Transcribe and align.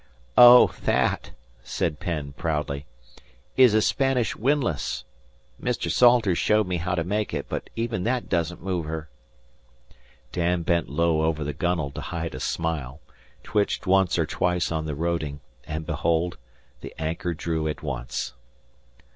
"Oh, 0.35 0.73
that," 0.81 1.29
said 1.61 1.99
Penn 1.99 2.33
proudly, 2.33 2.87
"is 3.55 3.75
a 3.75 3.83
Spanish 3.83 4.35
windlass. 4.35 5.03
Mr. 5.61 5.91
Salters 5.91 6.39
showed 6.39 6.65
me 6.65 6.77
how 6.77 6.95
to 6.95 7.03
make 7.03 7.35
it; 7.35 7.45
but 7.47 7.69
even 7.75 8.03
that 8.03 8.27
doesn't 8.27 8.63
move 8.63 8.85
her." 8.87 9.09
Dan 10.31 10.63
bent 10.63 10.89
low 10.89 11.21
over 11.21 11.43
the 11.43 11.53
gunwale 11.53 11.91
to 11.91 12.01
hide 12.01 12.33
a 12.33 12.39
smile, 12.39 12.99
twitched 13.43 13.85
once 13.85 14.17
or 14.17 14.25
twice 14.25 14.71
on 14.71 14.87
the 14.87 14.95
roding, 14.95 15.39
and, 15.65 15.85
behold, 15.85 16.39
the 16.79 16.95
anchor 16.97 17.35
drew 17.35 17.67
at 17.67 17.83
once. 17.83 18.33